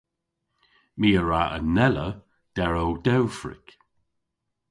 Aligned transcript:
My 0.99 1.09
a 1.19 1.21
wra 1.23 1.41
anella 1.57 2.07
der 2.55 2.73
ow 2.83 2.93
dewfrik. 3.05 3.67